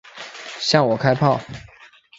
[0.59, 1.39] 向我开炮！